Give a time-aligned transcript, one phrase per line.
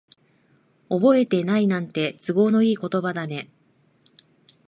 [0.89, 3.51] 覚えてないなんて、都合のいい言葉だね。